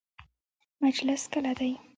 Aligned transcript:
مجلس 0.83 1.23
کله 1.33 1.53
دی؟ 1.59 1.71